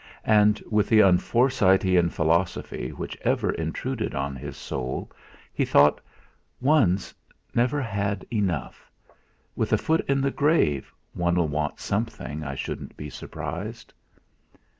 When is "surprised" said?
13.11-13.93